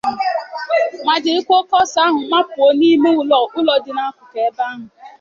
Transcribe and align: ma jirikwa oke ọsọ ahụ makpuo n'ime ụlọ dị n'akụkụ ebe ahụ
ma 1.05 1.13
jirikwa 1.23 1.55
oke 1.61 1.75
ọsọ 1.83 1.99
ahụ 2.07 2.19
makpuo 2.31 2.67
n'ime 2.79 3.09
ụlọ 3.21 3.37
dị 3.83 3.91
n'akụkụ 3.95 4.37
ebe 4.45 4.63
ahụ 4.71 4.83